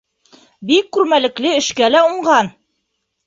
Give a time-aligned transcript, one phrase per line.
[0.69, 2.49] Бик күрмәлекле, эшкә лә уңған.